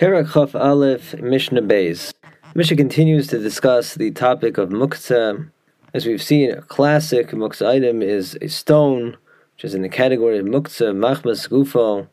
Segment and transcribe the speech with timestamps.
[0.00, 2.14] Perek Chaf Aleph Mishnah Beis.
[2.54, 5.50] Mishnah continues to discuss the topic of muktzah.
[5.92, 9.18] As we've seen, a classic muktzah item is a stone,
[9.52, 12.08] which is in the category of muktzah machmas gufo.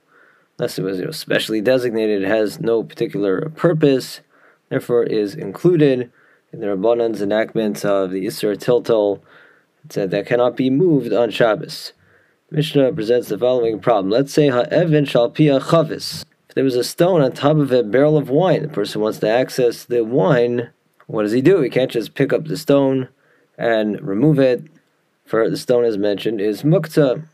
[0.60, 4.20] Unless it was specially designated, it has no particular purpose,
[4.68, 6.12] therefore is included
[6.52, 9.22] in the Rabbanan's enactment of the Isser Tiltal.
[9.86, 11.94] It said that cannot be moved on Shabbos.
[12.52, 14.10] Mishnah presents the following problem.
[14.10, 16.26] Let's say ha'evin shalpia chavis
[16.58, 18.64] there was a stone on top of a barrel of wine.
[18.64, 20.72] The person wants to access the wine.
[21.06, 21.62] What does he do?
[21.62, 23.10] He can't just pick up the stone
[23.60, 24.64] and remove it.
[25.24, 27.28] For the stone, as mentioned, is muktzah.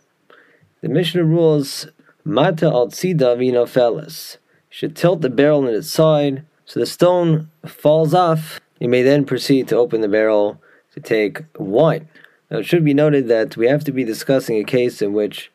[0.82, 1.88] The Mishnah rules
[2.26, 4.40] mata al tzida vino felis.
[4.70, 8.60] Should tilt the barrel on its side so the stone falls off.
[8.82, 10.62] You may then proceed to open the barrel
[10.96, 12.10] to take wine.
[12.52, 15.50] Now, it should be noted that we have to be discussing a case in which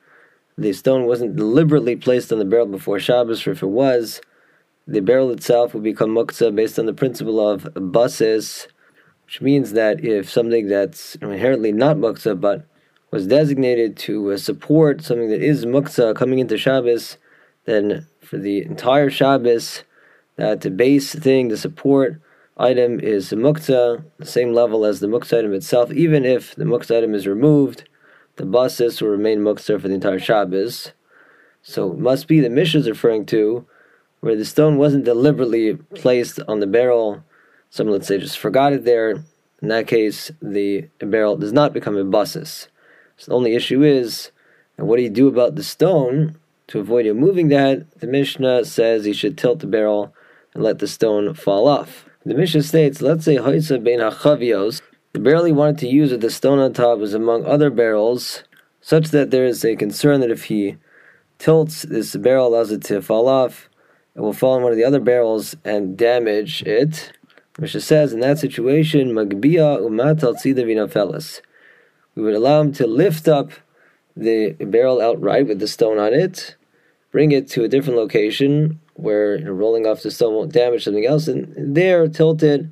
[0.58, 4.20] the stone wasn't deliberately placed on the barrel before Shabbos, or if it was,
[4.88, 8.66] the barrel itself would become muktzah based on the principle of basis,
[9.26, 12.66] which means that if something that's inherently not muktzah but
[13.12, 17.18] was designated to uh, support something that is muktzah coming into Shabbos,
[17.64, 19.84] then for the entire Shabbos,
[20.36, 22.20] that the base thing, the support
[22.56, 26.98] item is muktzah, the same level as the muktzah item itself, even if the muktzah
[26.98, 27.88] item is removed
[28.38, 30.92] the basis will remain muktzah for the entire Shabbos.
[31.62, 33.66] So it must be the Mishnah is referring to
[34.20, 37.22] where the stone wasn't deliberately placed on the barrel.
[37.70, 39.10] Someone, let's say, just forgot it there.
[39.60, 42.68] In that case, the barrel does not become a basis.
[43.16, 44.30] So the only issue is,
[44.76, 48.00] what do you do about the stone to avoid you moving that?
[48.00, 50.14] The Mishnah says you should tilt the barrel
[50.54, 52.04] and let the stone fall off.
[52.24, 54.80] The Mishnah states, let's say Haisa bein hachavios,
[55.18, 58.44] the barrel he wanted to use with the stone on top was among other barrels,
[58.80, 60.76] such that there is a concern that if he
[61.38, 63.68] tilts this barrel, allows it to fall off,
[64.14, 67.10] it will fall in one of the other barrels and damage it.
[67.58, 71.40] Mishnah says in that situation, Magbia umatal tzida
[72.14, 73.50] We would allow him to lift up
[74.16, 76.54] the barrel outright with the stone on it,
[77.10, 81.26] bring it to a different location where rolling off the stone won't damage something else,
[81.26, 82.66] and there tilt it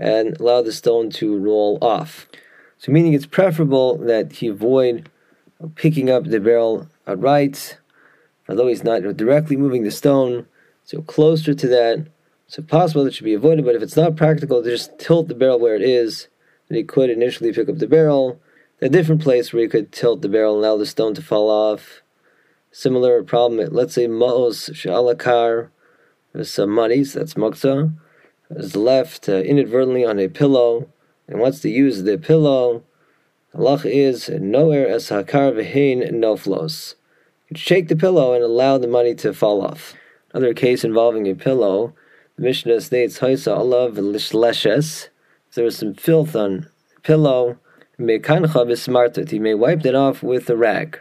[0.00, 2.26] and allow the stone to roll off.
[2.78, 5.10] So, meaning it's preferable that he avoid
[5.74, 7.76] picking up the barrel outright,
[8.48, 10.46] although he's not directly moving the stone,
[10.84, 12.06] so closer to that.
[12.46, 15.34] So, possible that should be avoided, but if it's not practical to just tilt the
[15.34, 16.28] barrel where it is,
[16.68, 18.40] then he could initially pick up the barrel.
[18.80, 21.50] A different place where he could tilt the barrel and allow the stone to fall
[21.50, 22.00] off.
[22.72, 25.68] Similar problem, let's say Ma'os Shalakar,
[26.32, 27.92] there's some money, so that's Muktzah
[28.50, 30.88] is left uh, inadvertently on a pillow
[31.28, 32.82] and wants to use the pillow,
[33.54, 36.96] Allah is nowhere as hakar v'hein no flows.
[37.48, 39.94] You shake the pillow and allow the money to fall off.
[40.32, 41.94] Another case involving a pillow,
[42.36, 45.08] the Mishnah states Haisa Allah v'lishleshes.
[45.54, 47.58] There was some filth on the pillow,
[47.98, 49.30] mekancha v'smartat.
[49.30, 51.00] He may wipe it off with a rag.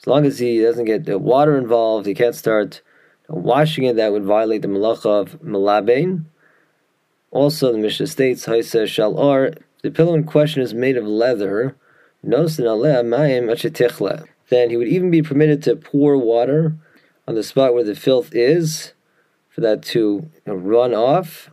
[0.00, 2.80] As long as he doesn't get the water involved, he can't start
[3.28, 3.96] washing it.
[3.96, 6.26] That would violate the malacha of malabain.
[7.36, 9.52] Also, the Mishnah states, Haisa Shal Or,
[9.82, 11.76] the pillow in question is made of leather,
[12.22, 12.48] then
[14.70, 16.74] he would even be permitted to pour water
[17.28, 18.94] on the spot where the filth is,
[19.50, 21.50] for that to run off,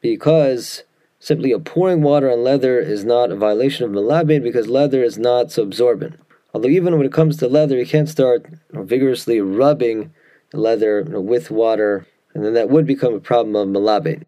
[0.00, 0.82] because
[1.20, 5.16] simply a pouring water on leather is not a violation of malabin because leather is
[5.16, 6.18] not so absorbent.
[6.52, 10.12] Although even when it comes to leather, you can't start vigorously rubbing
[10.50, 14.24] the leather with water, and then that would become a problem of malabin.